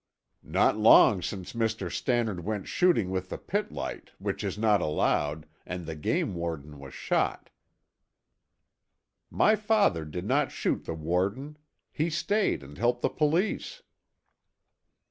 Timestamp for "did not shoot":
10.03-10.85